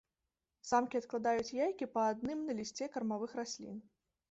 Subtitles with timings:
[0.69, 3.81] Самкі адкладаюць яйкі па адным на лісце кармавых раслін.